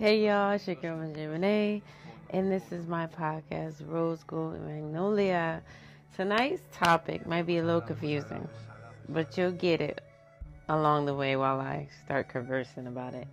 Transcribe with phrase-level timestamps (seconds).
[0.00, 1.82] Hey y'all, it's your girl Renee,
[2.30, 5.60] and this is my podcast, Rose Gold Magnolia.
[6.16, 8.48] Tonight's topic might be a little confusing,
[9.10, 10.02] but you'll get it
[10.70, 13.28] along the way while I start conversing about it.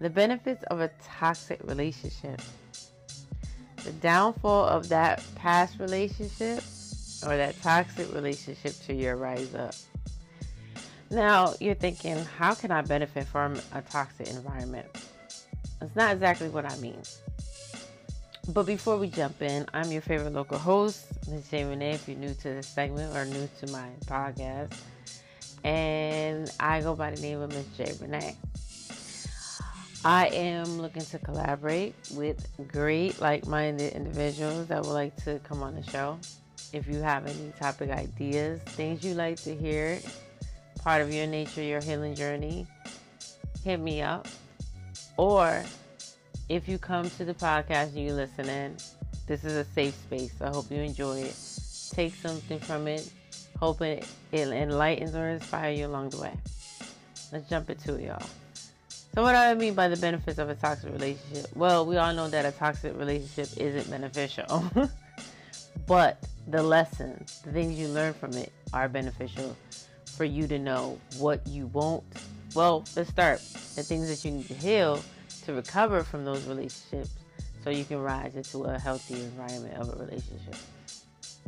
[0.00, 2.42] The benefits of a toxic relationship,
[3.84, 6.64] the downfall of that past relationship,
[7.24, 9.76] or that toxic relationship to your rise up.
[11.12, 14.88] Now, you're thinking, how can I benefit from a toxic environment?
[15.80, 17.02] That's not exactly what I mean.
[18.48, 21.48] But before we jump in, I'm your favorite local host, Ms.
[21.50, 21.64] J.
[21.64, 24.72] Renee, if you're new to this segment or new to my podcast.
[25.64, 27.66] And I go by the name of Ms.
[27.76, 27.92] J.
[28.00, 28.36] Renee.
[30.04, 35.62] I am looking to collaborate with great, like minded individuals that would like to come
[35.62, 36.18] on the show.
[36.72, 39.98] If you have any topic ideas, things you like to hear,
[40.82, 42.66] part of your nature, your healing journey,
[43.62, 44.26] hit me up.
[45.20, 45.62] Or
[46.48, 48.74] if you come to the podcast and you listen in,
[49.26, 50.32] this is a safe space.
[50.40, 51.36] I hope you enjoy it.
[51.90, 53.06] Take something from it.
[53.58, 56.32] Hope it, enlightens or inspires you along the way.
[57.32, 58.22] Let's jump into it, y'all.
[59.14, 61.54] So, what do I mean by the benefits of a toxic relationship?
[61.54, 64.64] Well, we all know that a toxic relationship isn't beneficial,
[65.86, 69.54] but the lessons, the things you learn from it, are beneficial
[70.16, 72.04] for you to know what you won't.
[72.54, 73.40] Well, let's start.
[73.76, 75.00] The things that you need to heal
[75.44, 77.10] to recover from those relationships
[77.62, 80.56] so you can rise into a healthy environment of a relationship.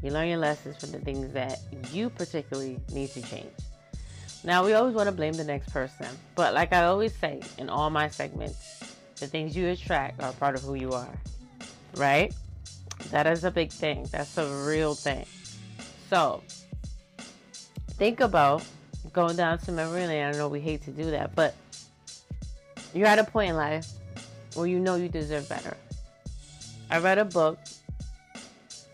[0.02, 1.58] You learn your lessons from the things that
[1.90, 3.52] you particularly need to change.
[4.44, 7.68] Now, we always want to blame the next person, but like I always say in
[7.68, 8.82] all my segments,
[9.18, 11.18] the things you attract are part of who you are,
[11.96, 12.32] right?
[13.10, 14.08] That is a big thing.
[14.10, 15.26] That's a real thing.
[16.10, 16.42] So,
[17.90, 18.64] think about
[19.12, 20.24] going down to memory lane.
[20.24, 21.54] I know we hate to do that, but
[22.94, 23.88] you're at a point in life
[24.54, 25.76] where you know you deserve better.
[26.90, 27.58] I read a book.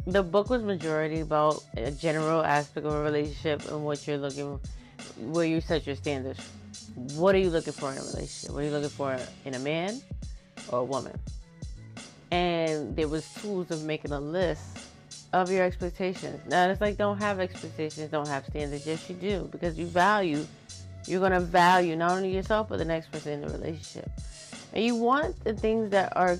[0.07, 4.59] The book was majority about a general aspect of a relationship and what you're looking,
[5.19, 6.41] where you set your standards.
[7.15, 8.51] What are you looking for in a relationship?
[8.53, 10.01] What are you looking for in a man
[10.71, 11.19] or a woman?
[12.31, 14.78] And there was tools of making a list
[15.33, 16.41] of your expectations.
[16.49, 18.87] Now it's like don't have expectations, don't have standards.
[18.87, 20.47] Yes, you do because you value
[21.09, 24.11] you're going to value not only yourself, but the next person in the relationship.
[24.75, 26.39] And you want the things that are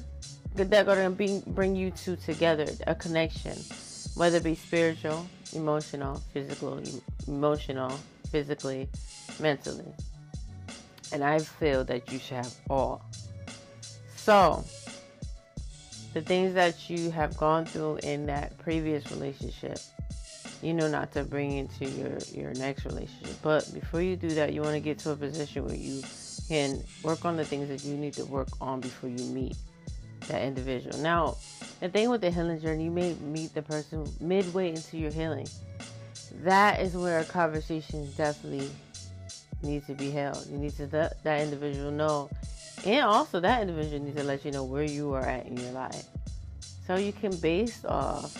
[0.55, 3.57] that are going to bring you two together, a connection,
[4.15, 6.83] whether it be spiritual, emotional, physical,
[7.27, 7.91] emotional,
[8.31, 8.89] physically,
[9.39, 9.87] mentally.
[11.13, 13.03] And I feel that you should have all.
[14.17, 14.65] So,
[16.15, 19.79] the things that you have gone through in that previous relationship
[20.63, 24.53] you know not to bring into your your next relationship but before you do that
[24.53, 26.03] you want to get to a position where you
[26.49, 29.55] can work on the things that you need to work on before you meet
[30.29, 30.97] that individual.
[30.99, 31.37] Now
[31.81, 35.47] the thing with the healing journey you may meet the person midway into your healing.
[36.43, 38.71] That is where a conversation definitely
[39.63, 40.47] needs to be held.
[40.51, 42.31] You need to let that individual know
[42.89, 45.73] and also that individual needs to let you know where you are at in your
[45.73, 46.07] life
[46.87, 48.35] so you can base off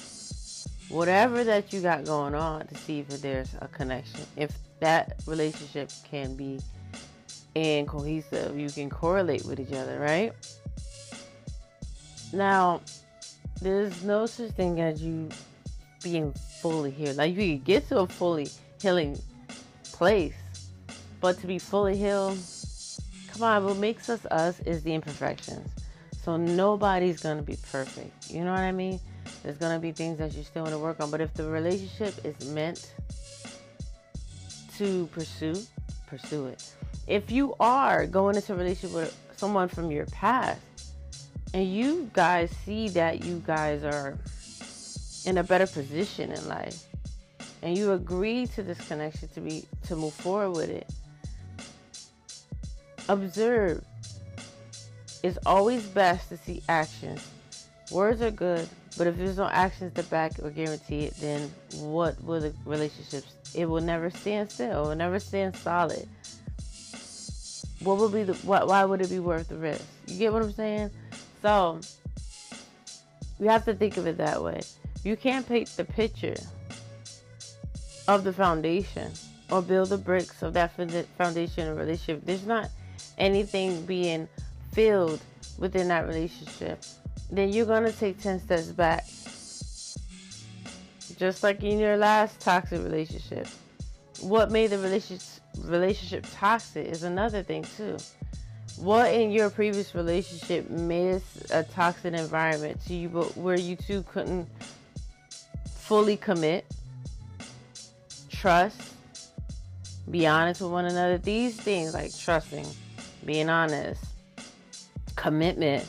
[0.89, 4.23] whatever that you got going on to see if there's a connection.
[4.37, 6.61] If that relationship can be
[7.55, 10.33] and cohesive, you can correlate with each other, right?
[12.33, 12.81] Now,
[13.61, 15.29] there's no such thing as you
[16.03, 16.33] being
[16.63, 17.17] fully healed.
[17.17, 18.49] Like you can get to a fully
[18.81, 19.19] healing
[19.93, 20.37] place,
[21.21, 22.39] but to be fully healed,
[23.39, 25.71] come on, what makes us us is the imperfections.
[26.23, 28.31] So nobody's gonna be perfect.
[28.31, 28.99] You know what I mean?
[29.43, 31.11] There's gonna be things that you still want to work on.
[31.11, 32.93] But if the relationship is meant
[34.77, 35.55] to pursue,
[36.07, 36.73] pursue it.
[37.07, 40.61] If you are going into a relationship with someone from your past
[41.55, 44.19] and you guys see that you guys are
[45.27, 46.85] in a better position in life
[47.63, 50.91] and you agree to this connection to be to move forward with it
[53.09, 53.85] observe
[55.23, 57.27] it's always best to see actions
[57.91, 58.69] words are good
[58.99, 63.33] but if there's no actions to back or guarantee it, then what will the relationships?
[63.55, 64.87] It will never stand still.
[64.87, 66.09] It will never stand solid.
[67.81, 68.35] What would be the?
[68.45, 68.67] What?
[68.67, 69.85] Why would it be worth the risk?
[70.09, 70.91] You get what I'm saying?
[71.41, 71.81] So
[73.39, 74.63] you have to think of it that way.
[75.05, 76.37] You can't paint the picture
[78.09, 79.13] of the foundation
[79.49, 80.73] or build the bricks of that
[81.17, 82.27] foundation of relationship.
[82.27, 82.69] There's not
[83.19, 84.29] anything being
[84.73, 85.21] filled
[85.59, 86.83] within that relationship
[87.31, 89.07] then you're going to take 10 steps back.
[91.19, 93.47] Just like in your last toxic relationship.
[94.21, 97.97] What made the relationship toxic is another thing too.
[98.77, 103.75] what in your previous relationship made it a toxic environment to you, but where you
[103.75, 104.49] two couldn't
[105.69, 106.65] fully commit,
[108.31, 108.81] trust,
[110.11, 111.19] be honest with one another.
[111.19, 112.67] These things like trusting,
[113.25, 114.05] being honest,
[115.17, 115.87] commitment,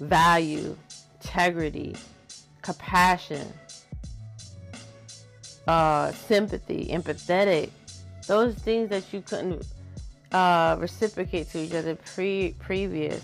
[0.00, 0.76] value,
[1.20, 1.94] integrity,
[2.62, 3.46] compassion,
[5.66, 7.70] uh, sympathy, empathetic.
[8.26, 9.64] Those things that you couldn't
[10.32, 13.22] uh, reciprocate to each other pre previous.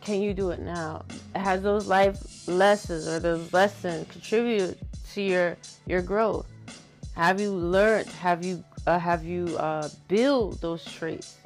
[0.00, 1.04] Can you do it now?
[1.34, 4.78] Has those life lessons or those lessons contributed
[5.12, 5.56] to your
[5.86, 6.46] your growth?
[7.14, 8.08] Have you learned?
[8.08, 11.36] Have you uh, have you uh, built those traits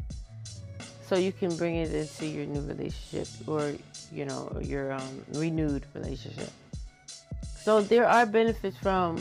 [1.10, 3.74] so you can bring it into your new relationship or
[4.12, 6.50] you know your um, renewed relationship?
[7.64, 9.20] So there are benefits from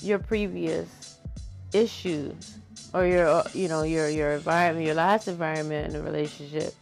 [0.00, 1.18] your previous
[1.74, 2.56] issues
[2.94, 6.74] or your uh, you know your your environment, your last environment in a relationship.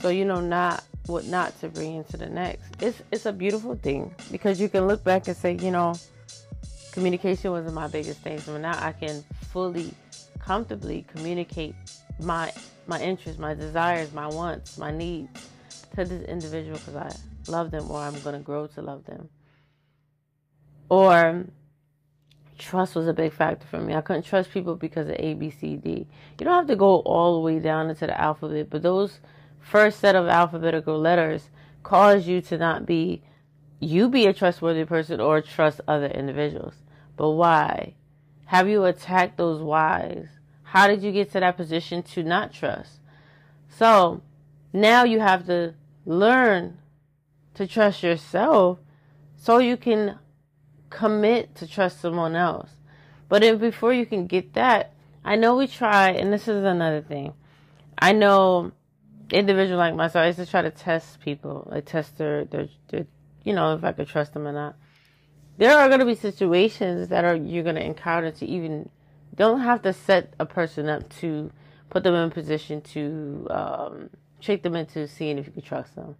[0.00, 2.60] So you know not what not to bring into the next.
[2.82, 5.94] It's it's a beautiful thing because you can look back and say, you know,
[6.92, 8.38] communication wasn't my biggest thing.
[8.38, 9.94] So now I can fully,
[10.40, 11.74] comfortably communicate
[12.20, 12.52] my
[12.86, 15.30] my interests, my desires, my wants, my needs
[15.94, 19.28] to this individual because I love them or I'm gonna grow to love them.
[20.88, 21.44] Or
[22.58, 23.94] trust was a big factor for me.
[23.94, 26.06] I couldn't trust people because of A, B, C, D.
[26.38, 29.20] You don't have to go all the way down into the alphabet, but those
[29.60, 31.50] first set of alphabetical letters
[31.82, 33.22] cause you to not be
[33.78, 36.74] you be a trustworthy person or trust other individuals.
[37.16, 37.94] But why?
[38.46, 40.28] Have you attacked those whys?
[40.70, 43.00] How did you get to that position to not trust?
[43.68, 44.22] So
[44.72, 45.74] now you have to
[46.04, 46.78] learn
[47.54, 48.78] to trust yourself
[49.36, 50.18] so you can
[50.90, 52.70] commit to trust someone else.
[53.28, 54.92] But if before you can get that,
[55.24, 57.34] I know we try, and this is another thing.
[57.98, 58.72] I know
[59.30, 63.06] individual like myself, I used to try to test people, like test their, their, their
[63.44, 64.76] you know, if I could trust them or not.
[65.58, 68.90] There are going to be situations that are you're going to encounter to even
[69.36, 71.50] don't have to set a person up to
[71.90, 74.10] put them in position to um,
[74.40, 76.16] trick them into seeing if you can trust them.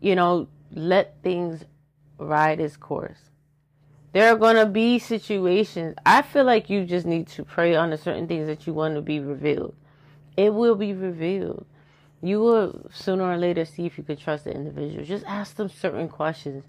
[0.00, 1.64] You know, let things
[2.18, 3.30] ride its course
[4.12, 5.94] there are going to be situations.
[6.04, 8.94] I feel like you just need to pray on the certain things that you want
[8.96, 9.74] to be revealed.
[10.36, 11.66] It will be revealed.
[12.22, 15.04] You will sooner or later see if you can trust the individual.
[15.04, 16.64] Just ask them certain questions.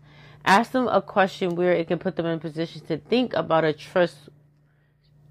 [0.45, 3.73] Ask them a question where it can put them in position to think about a
[3.73, 4.29] trust,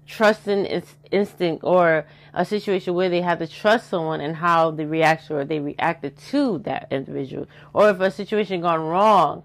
[0.07, 4.85] trusting it's instinct or a situation where they have to trust someone and how they
[4.85, 7.47] react or they reacted to that individual.
[7.73, 9.43] Or if a situation gone wrong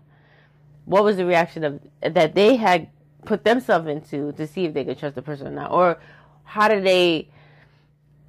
[0.87, 2.89] what was the reaction of that they had
[3.25, 5.99] put themselves into to see if they could trust the person or not, or
[6.45, 7.29] how did they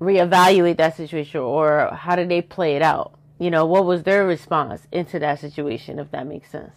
[0.01, 3.13] reevaluate that situation, or how did they play it out?
[3.39, 6.73] You know, what was their response into that situation, if that makes sense?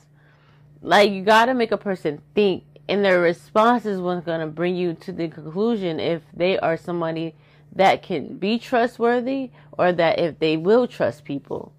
[0.82, 4.46] Like you got to make a person think, and their response is what's going to
[4.46, 7.34] bring you to the conclusion if they are somebody
[7.74, 11.72] that can be trustworthy or that if they will trust people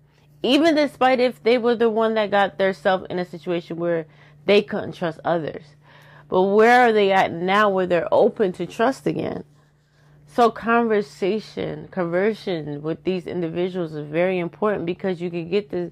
[0.43, 4.05] even despite if they were the one that got themselves in a situation where
[4.45, 5.63] they couldn't trust others.
[6.29, 9.43] But where are they at now where they're open to trust again?
[10.25, 15.91] So conversation, conversion with these individuals is very important because you can get the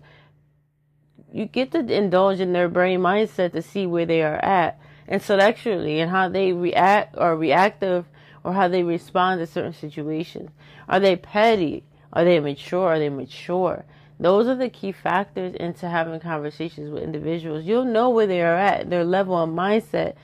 [1.31, 4.79] you get to indulge in their brain mindset to see where they are at
[5.09, 8.05] intellectually and how they react or reactive
[8.43, 10.49] or how they respond to certain situations.
[10.87, 11.83] Are they petty?
[12.13, 12.87] Are they mature?
[12.87, 13.85] Are they mature?
[14.19, 17.65] Those are the key factors into having conversations with individuals.
[17.65, 20.15] You'll know where they are at, their level of mindset,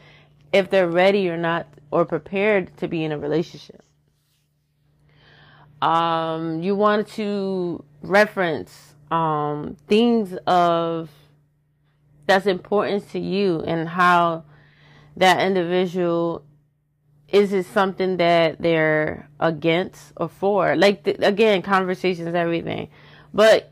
[0.53, 3.81] if they're ready or not, or prepared to be in a relationship.
[5.81, 11.09] Um, you want to reference um, things of
[12.27, 14.43] that's important to you and how
[15.17, 16.45] that individual
[17.27, 22.89] is it something that they're against or for like the, again conversations everything
[23.33, 23.71] but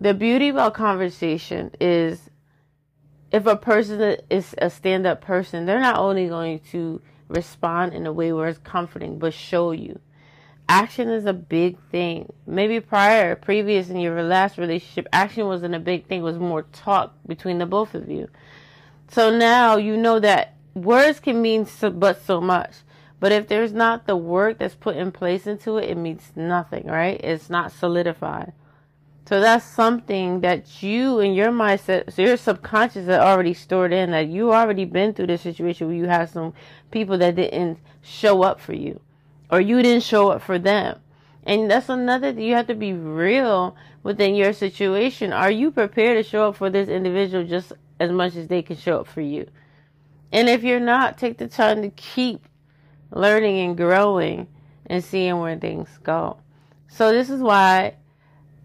[0.00, 2.30] the beauty about conversation is
[3.34, 8.06] if a person is a stand up person, they're not only going to respond in
[8.06, 9.98] a way where it's comforting, but show you.
[10.68, 12.32] Action is a big thing.
[12.46, 16.62] Maybe prior, previous in your last relationship, action wasn't a big thing, it was more
[16.62, 18.28] talk between the both of you.
[19.08, 22.76] So now you know that words can mean so, but so much.
[23.20, 26.86] But if there's not the work that's put in place into it, it means nothing,
[26.86, 27.20] right?
[27.22, 28.52] It's not solidified.
[29.26, 34.10] So that's something that you and your mindset, so your subconscious had already stored in
[34.10, 36.52] that you already been through this situation where you have some
[36.90, 39.00] people that didn't show up for you
[39.50, 41.00] or you didn't show up for them.
[41.46, 42.44] And that's another thing.
[42.44, 45.32] You have to be real within your situation.
[45.32, 47.72] Are you prepared to show up for this individual just
[48.04, 49.48] as much as they can show up for you?
[50.32, 52.46] And if you're not, take the time to keep
[53.10, 54.48] learning and growing
[54.86, 56.38] and seeing where things go.
[56.88, 57.94] So this is why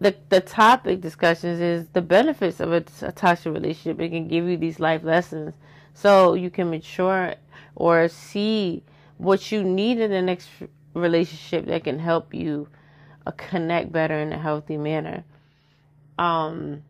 [0.00, 4.00] the the topic discussions is the benefits of a, a toxic relationship.
[4.00, 5.54] It can give you these life lessons
[5.94, 7.34] so you can mature
[7.76, 8.82] or see
[9.18, 10.48] what you need in the next
[10.94, 12.68] relationship that can help you
[13.26, 15.24] uh, connect better in a healthy manner.
[16.18, 16.82] Um,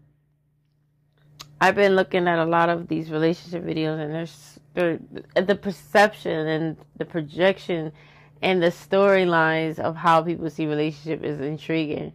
[1.60, 4.98] I've been looking at a lot of these relationship videos, and there's there,
[5.34, 7.92] the perception and the projection
[8.40, 12.12] and the storylines of how people see relationship is intriguing.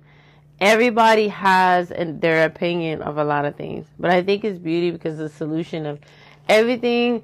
[0.60, 5.18] Everybody has their opinion of a lot of things, but I think it's beauty because
[5.18, 6.00] the solution of
[6.48, 7.24] everything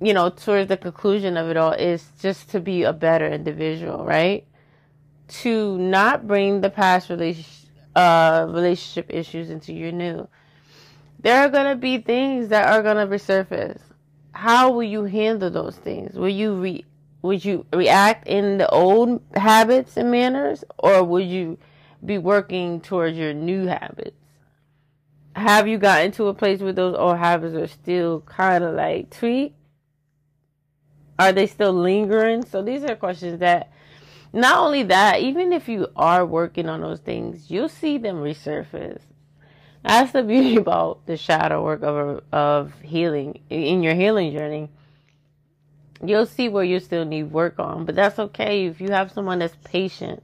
[0.00, 4.04] you know, towards the conclusion of it all is just to be a better individual,
[4.04, 4.46] right?
[5.28, 10.28] To not bring the past relationship, uh, relationship issues into your new.
[11.26, 13.80] There are going to be things that are going to resurface.
[14.30, 16.14] How will you handle those things?
[16.14, 16.84] Will you re,
[17.22, 21.58] would you react in the old habits and manners or would you
[22.04, 24.16] be working towards your new habits?
[25.34, 29.10] Have you gotten to a place where those old habits are still kind of like
[29.10, 29.56] tweaked?
[31.18, 32.44] Are they still lingering?
[32.44, 33.72] So these are questions that
[34.32, 39.00] not only that, even if you are working on those things, you'll see them resurface.
[39.86, 44.68] That's the beauty about the shadow work of of healing in your healing journey.
[46.04, 49.38] You'll see where you still need work on, but that's okay if you have someone
[49.38, 50.22] that's patient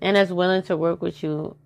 [0.00, 1.56] and that's willing to work with you.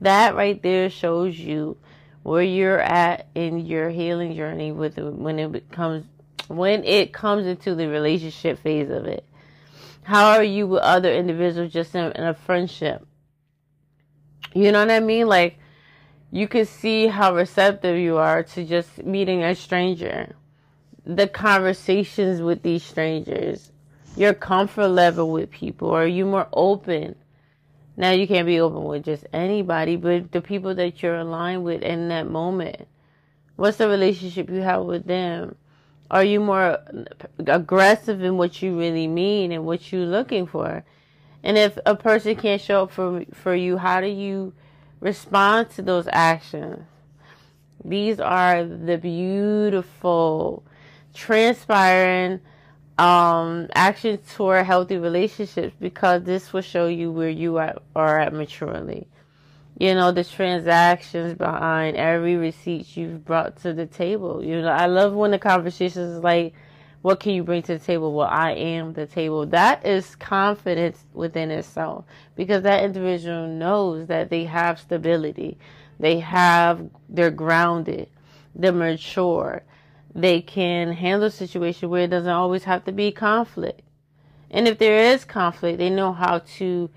[0.00, 1.76] That right there shows you
[2.22, 6.06] where you're at in your healing journey with when it becomes
[6.48, 9.24] when it comes into the relationship phase of it.
[10.02, 13.06] How are you with other individuals just in, in a friendship?
[14.54, 15.26] You know what I mean?
[15.26, 15.58] Like,
[16.34, 20.34] you can see how receptive you are to just meeting a stranger.
[21.06, 23.70] The conversations with these strangers,
[24.16, 25.92] your comfort level with people.
[25.92, 27.14] Are you more open?
[27.96, 31.82] Now, you can't be open with just anybody, but the people that you're aligned with
[31.82, 32.88] in that moment.
[33.54, 35.54] What's the relationship you have with them?
[36.10, 36.80] Are you more
[37.46, 40.82] aggressive in what you really mean and what you're looking for?
[41.44, 44.52] And if a person can't show up for for you, how do you
[45.00, 46.86] respond to those actions?
[47.84, 50.64] These are the beautiful,
[51.12, 52.40] transpiring
[52.98, 58.32] um, actions toward healthy relationships because this will show you where you are, are at
[58.32, 59.06] maturely
[59.78, 64.42] you know, the transactions behind every receipt you've brought to the table.
[64.44, 66.54] You know, I love when the conversation is like,
[67.04, 68.14] what can you bring to the table?
[68.14, 69.44] Well, I am the table.
[69.44, 75.58] That is confidence within itself because that individual knows that they have stability.
[76.00, 78.08] They have, they're grounded.
[78.54, 79.64] They're mature.
[80.14, 83.82] They can handle a situation where it doesn't always have to be conflict.
[84.50, 86.88] And if there is conflict, they know how to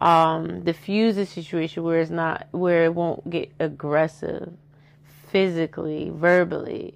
[0.00, 4.54] um, diffuse the situation where it's not where it won't get aggressive
[5.28, 6.94] physically, verbally,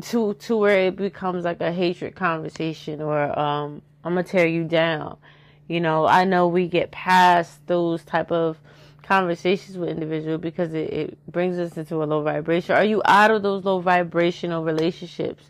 [0.00, 4.64] to to where it becomes like a hatred conversation or um, I'm gonna tear you
[4.64, 5.18] down.
[5.68, 8.58] You know, I know we get past those type of
[9.02, 12.74] conversations with individuals because it, it brings us into a low vibration.
[12.76, 15.44] Are you out of those low vibrational relationships?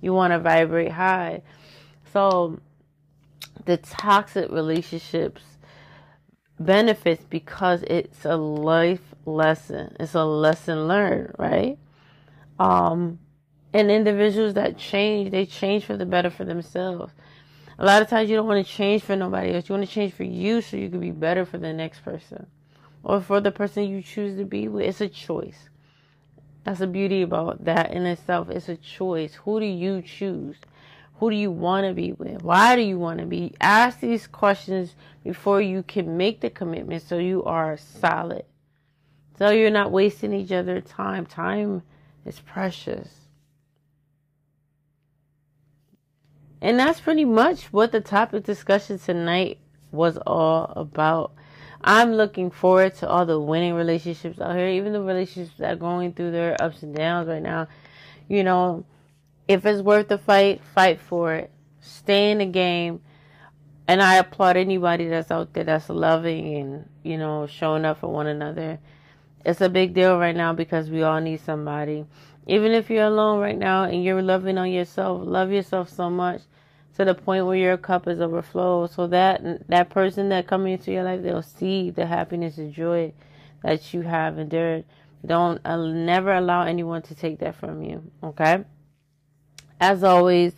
[0.00, 1.42] You want to vibrate high.
[2.12, 2.60] So
[3.64, 5.42] the toxic relationships
[6.58, 9.96] benefits because it's a life lesson.
[10.00, 11.78] It's a lesson learned, right?
[12.58, 13.18] Um,
[13.72, 17.12] and individuals that change, they change for the better for themselves.
[17.78, 19.68] A lot of times you don't want to change for nobody else.
[19.68, 22.46] You want to change for you so you can be better for the next person
[23.02, 24.84] or for the person you choose to be with.
[24.84, 25.68] It's a choice.
[26.64, 28.50] That's the beauty about that in itself.
[28.50, 29.34] It's a choice.
[29.34, 30.56] Who do you choose?
[31.18, 32.42] Who do you want to be with?
[32.42, 33.54] Why do you want to be?
[33.60, 38.44] Ask these questions before you can make the commitment so you are solid.
[39.38, 41.26] So you're not wasting each other's time.
[41.26, 41.82] Time
[42.24, 43.21] is precious.
[46.62, 49.58] And that's pretty much what the topic discussion tonight
[49.90, 51.32] was all about.
[51.82, 55.76] I'm looking forward to all the winning relationships out here, even the relationships that are
[55.76, 57.66] going through their ups and downs right now.
[58.28, 58.84] You know,
[59.48, 61.50] if it's worth the fight, fight for it.
[61.80, 63.00] Stay in the game.
[63.88, 68.06] And I applaud anybody that's out there that's loving and, you know, showing up for
[68.06, 68.78] one another.
[69.44, 72.06] It's a big deal right now because we all need somebody.
[72.46, 76.42] Even if you're alone right now and you're loving on yourself, love yourself so much
[76.96, 80.92] to the point where your cup is overflow so that that person that coming into
[80.92, 83.12] your life they'll see the happiness and joy
[83.62, 84.84] that you have endured
[85.24, 88.64] don't uh, never allow anyone to take that from you okay?
[89.80, 90.52] As always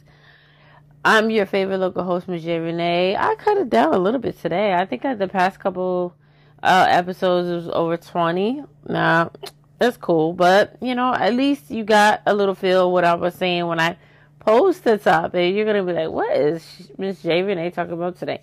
[1.05, 3.17] i'm your favorite local host Miss Renee.
[3.17, 4.75] i cut it down a little bit today.
[4.75, 6.15] I think at the past couple
[6.63, 9.31] uh, episodes was over 20 now
[9.79, 10.33] that's cool.
[10.33, 13.79] But you know at least you got a little feel what i was saying when
[13.81, 13.97] i
[14.45, 18.41] post the topic, you're gonna be like, "What is Miss J Renee talking about today?"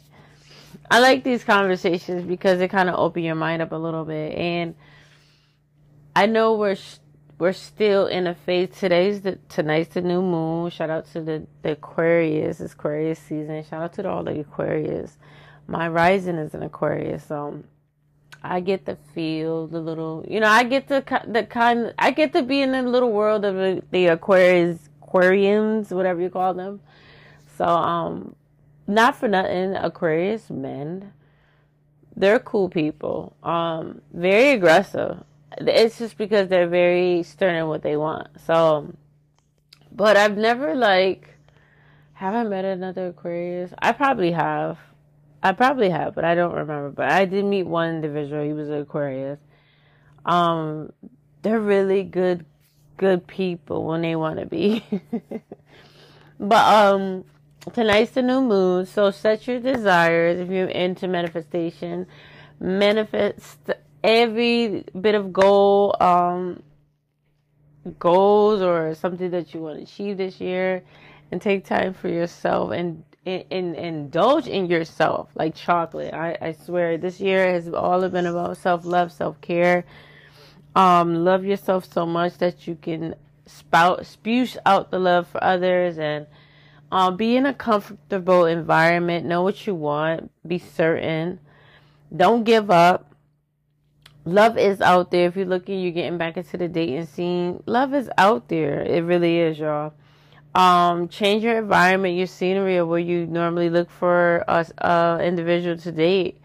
[0.89, 4.33] I like these conversations because they kind of open your mind up a little bit,
[4.37, 4.75] and
[6.15, 6.77] I know we're
[7.37, 8.69] we're still in a phase.
[8.77, 10.69] Today's the tonight's the new moon.
[10.69, 12.59] Shout out to the the Aquarius.
[12.59, 13.63] It's Aquarius season.
[13.63, 15.17] Shout out to all the Aquarius.
[15.67, 17.63] My rising is an Aquarius, so
[18.43, 22.33] I get to feel the little, you know, I get to the kind, I get
[22.33, 26.81] to be in the little world of the Aquarius Aquarians, whatever you call them.
[27.57, 28.35] So, um,
[28.87, 31.13] not for nothing, Aquarius men,
[32.15, 33.35] they're cool people.
[33.43, 35.23] Um, very aggressive.
[35.57, 38.27] It's just because they're very stern in what they want.
[38.45, 38.93] So,
[39.91, 41.29] but I've never like,
[42.13, 43.73] have I met another Aquarius?
[43.79, 44.77] I probably have.
[45.43, 46.91] I probably have, but I don't remember.
[46.91, 48.43] But I did meet one individual.
[48.43, 49.39] He was an Aquarius.
[50.25, 50.93] Um,
[51.41, 52.45] they're really good
[52.97, 54.83] good people when they want to be.
[56.39, 57.25] but um
[57.73, 62.07] tonight's the new moon, so set your desires if you're into manifestation.
[62.59, 63.71] Manifest
[64.03, 66.63] every bit of goal um
[67.99, 70.83] goals or something that you want to achieve this year
[71.31, 76.13] and take time for yourself and and, indulge in yourself like chocolate.
[76.13, 79.85] I, I swear this year has all been about self love, self care,
[80.75, 85.97] um, love yourself so much that you can spout spew out the love for others
[85.97, 86.25] and
[86.91, 91.39] um, be in a comfortable environment know what you want be certain.
[92.15, 93.15] Don't give up.
[94.25, 95.27] Love is out there.
[95.27, 97.63] If you're looking you're getting back into the dating scene.
[97.65, 98.81] Love is out there.
[98.81, 99.93] It really is y'all.
[100.53, 105.77] Um, change your environment your scenery of where you normally look for a uh, individual
[105.77, 106.40] to date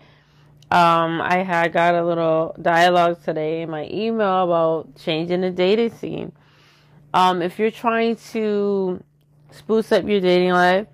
[0.71, 5.91] um, I had got a little dialogue today in my email about changing the dating
[5.91, 6.33] scene.
[7.15, 9.03] Um, if you're trying to
[9.53, 10.89] spruce up your dating life,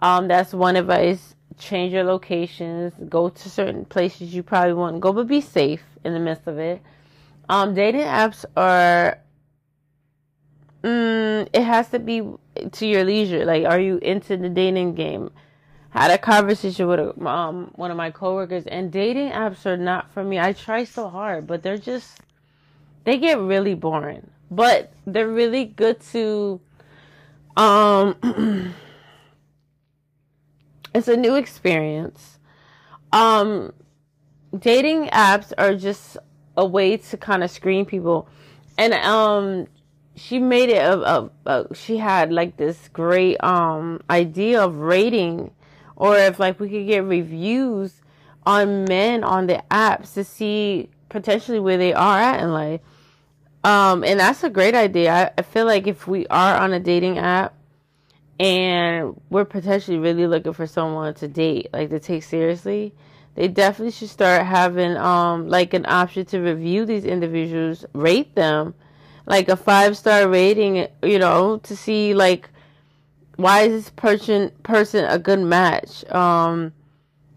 [0.00, 1.34] um, that's one advice.
[1.58, 5.82] Change your locations, go to certain places you probably want to go, but be safe
[6.04, 6.80] in the midst of it.
[7.48, 9.18] Um, dating apps are,
[10.82, 12.22] mm, it has to be
[12.70, 13.44] to your leisure.
[13.44, 15.30] Like, are you into the dating game?
[15.92, 20.24] Had a conversation with um, one of my coworkers, and dating apps are not for
[20.24, 20.40] me.
[20.40, 22.18] I try so hard, but they're just
[23.04, 24.30] they get really boring.
[24.50, 26.60] But they're really good to
[27.58, 28.16] um
[30.94, 32.38] it's a new experience.
[33.12, 33.74] Um
[34.58, 36.16] dating apps are just
[36.56, 38.28] a way to kind of screen people.
[38.78, 39.66] And um
[40.14, 45.50] she made it a, a, a, she had like this great um idea of rating
[45.96, 48.00] or if like we could get reviews
[48.44, 52.80] on men on the apps to see potentially where they are at in life.
[53.64, 55.12] Um, and that's a great idea.
[55.12, 57.54] I, I feel like if we are on a dating app
[58.40, 62.92] and we're potentially really looking for someone to date, like to take seriously,
[63.34, 68.74] they definitely should start having um like an option to review these individuals, rate them,
[69.26, 72.50] like a five star rating, you know, to see like
[73.36, 76.04] why is this person person a good match?
[76.10, 76.72] Um,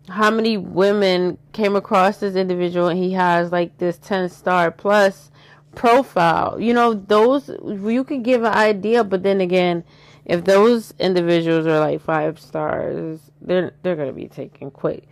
[0.10, 5.32] how many women came across this individual and he has like this 10 star plus
[5.74, 6.60] profile?
[6.60, 9.84] You know those you can give an idea but then again
[10.26, 15.04] if those individuals are like five stars they're they're gonna be taken quick.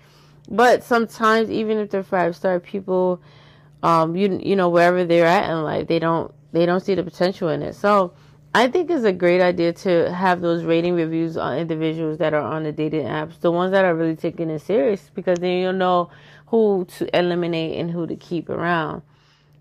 [0.50, 3.22] But sometimes even if they're five star people
[3.82, 7.04] um you you know wherever they're at in life they don't they don't see the
[7.04, 7.74] potential in it.
[7.74, 8.14] So
[8.56, 12.42] I think it's a great idea to have those rating reviews on individuals that are
[12.42, 15.74] on the dating apps, the ones that are really taking it serious, because then you'll
[15.74, 16.12] know
[16.48, 19.02] who to eliminate and who to keep around.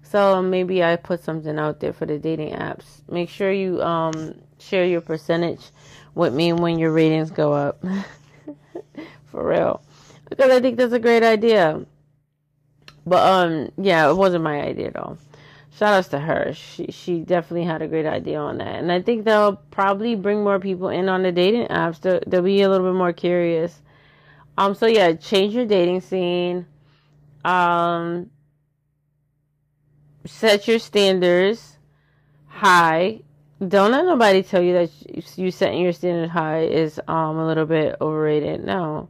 [0.02, 3.00] So maybe I put something out there for the dating apps.
[3.10, 5.70] Make sure you um, share your percentage
[6.14, 7.82] with me when your ratings go up.
[9.32, 9.82] for real.
[10.28, 11.84] Because I think that's a great idea.
[13.04, 15.18] But um yeah, it wasn't my idea though
[15.76, 16.52] shout outs to her.
[16.54, 20.42] She she definitely had a great idea on that, and I think that'll probably bring
[20.42, 22.00] more people in on the dating apps.
[22.00, 23.80] They'll, they'll be a little bit more curious.
[24.58, 24.74] Um.
[24.74, 26.66] So yeah, change your dating scene.
[27.44, 28.30] Um.
[30.24, 31.78] Set your standards
[32.46, 33.20] high.
[33.66, 34.90] don't let nobody tell you that
[35.36, 38.64] you setting your standard high is um a little bit overrated.
[38.64, 39.08] No,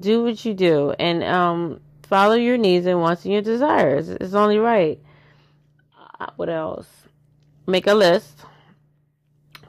[0.00, 4.08] do what you do and um follow your needs and wants and your desires.
[4.08, 5.00] It's only right.
[6.18, 6.86] Uh, what else?
[7.66, 8.40] Make a list.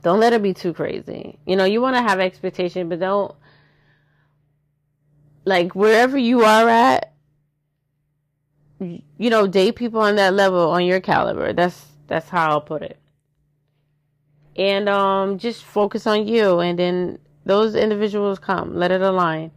[0.04, 1.40] Don't let it be too crazy.
[1.46, 3.34] You know, you want to have expectation, but don't
[5.46, 7.14] like wherever you are at.
[8.80, 11.54] You know, date people on that level on your caliber.
[11.54, 13.00] That's that's how I'll put it
[14.56, 16.60] and um, just focus on you.
[16.60, 19.52] And then those individuals come, let it align.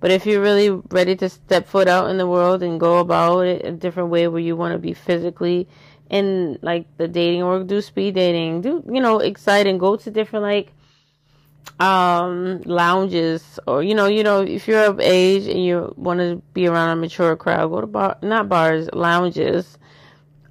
[0.00, 3.40] But if you're really ready to step foot out in the world and go about
[3.40, 5.68] it a different way where you want to be physically
[6.10, 10.42] in like the dating or do speed dating, do, you know, exciting, go to different
[10.42, 10.72] like,
[11.78, 16.42] um, lounges or, you know, you know, if you're of age and you want to
[16.52, 19.78] be around a mature crowd, go to bar, not bars, lounges.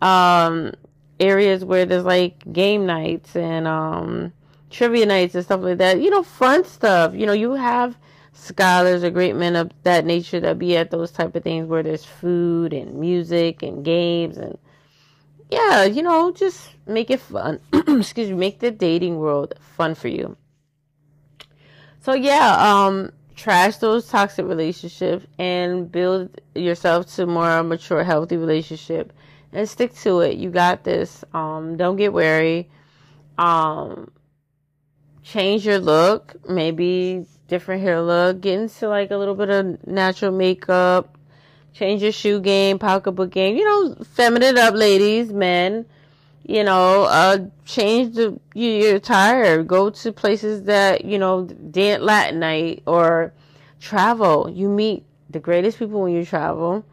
[0.02, 0.72] Um,
[1.20, 4.32] areas where there's like game nights and um,
[4.70, 6.02] trivia nights and stuff like that.
[6.02, 7.14] You know, fun stuff.
[7.14, 7.98] You know, you have
[8.34, 11.84] scholars or great men of that nature that be at those type of things where
[11.84, 14.58] there's food and music and games and
[15.50, 17.60] yeah, you know, just make it fun.
[17.74, 20.38] Excuse me, make the dating world fun for you.
[22.02, 29.14] So yeah, um, trash those toxic relationships and build yourself to more mature, healthy relationship
[29.52, 30.38] and stick to it.
[30.38, 31.24] You got this.
[31.34, 32.70] Um, don't get wary.
[33.38, 34.12] Um,
[35.24, 36.36] change your look.
[36.48, 38.42] Maybe different hair look.
[38.42, 41.18] Get into like a little bit of natural makeup.
[41.80, 43.56] Change your shoe game, pocketbook game.
[43.56, 45.86] You know, feminine up, ladies, men.
[46.46, 49.64] You know, uh, change the your attire.
[49.64, 53.32] Go to places that you know dance Latin night or
[53.80, 54.50] travel.
[54.50, 56.84] You meet the greatest people when you travel.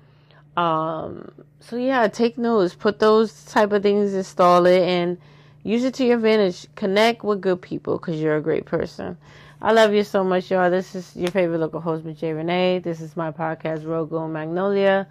[0.57, 2.77] Um, so yeah, take notes.
[2.77, 5.19] Put those type of things, install it, and
[5.65, 6.69] use it to your advantage.
[6.77, 9.17] Connect with good people because you're a great person.
[9.63, 10.71] I love you so much, y'all.
[10.71, 12.35] This is your favorite local host, J.
[12.35, 12.81] Renee.
[12.81, 15.09] This is my podcast, Rose Gold Magnolia.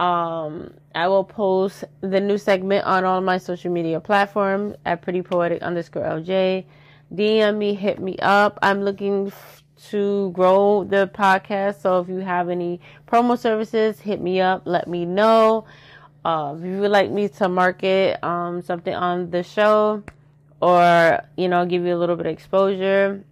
[0.00, 5.22] Um, I will post the new segment on all my social media platforms at Pretty
[5.22, 6.64] Poetic underscore LJ.
[7.14, 8.58] DM me, hit me up.
[8.60, 9.32] I'm looking
[9.90, 11.80] to grow the podcast.
[11.80, 14.62] So if you have any promo services, hit me up.
[14.64, 15.64] Let me know.
[16.24, 20.02] Uh, if you would like me to market um, something on the show
[20.60, 23.24] or, you know, give you a little bit of exposure,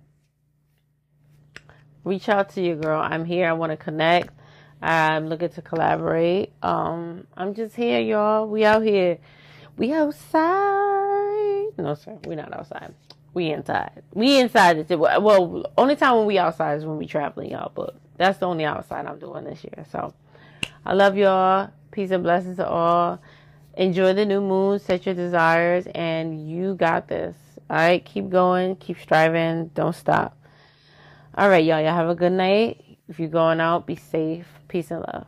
[2.09, 3.01] reach out to you, girl.
[3.01, 3.49] I'm here.
[3.49, 4.31] I want to connect.
[4.81, 6.53] I'm looking to collaborate.
[6.63, 8.49] Um, I'm just here, y'all.
[8.49, 9.19] We out here.
[9.77, 10.39] We outside.
[11.79, 12.19] No, sir.
[12.25, 12.95] We're not outside.
[13.35, 14.03] We inside.
[14.15, 14.89] We inside.
[14.89, 17.73] Well, only time when we outside is when we traveling, y'all.
[17.75, 19.85] But that's the only outside I'm doing this year.
[19.93, 20.15] So
[20.85, 21.71] I love y'all.
[21.91, 23.21] Peace and blessings to all.
[23.77, 24.79] Enjoy the new moon.
[24.79, 27.37] Set your desires, and you got this.
[27.71, 28.77] All right, keep going.
[28.77, 29.69] Keep striving.
[29.75, 30.37] Don't stop.
[31.39, 31.81] All right, y'all.
[31.81, 32.99] Y'all have a good night.
[33.09, 34.49] If you're going out, be safe.
[34.67, 35.25] Peace and love.